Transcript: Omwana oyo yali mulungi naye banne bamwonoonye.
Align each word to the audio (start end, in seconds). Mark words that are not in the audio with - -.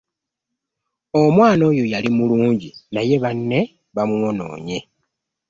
Omwana 1.21 1.63
oyo 1.71 1.83
yali 1.93 2.09
mulungi 2.17 2.69
naye 2.93 3.15
banne 3.23 3.59
bamwonoonye. 3.95 4.77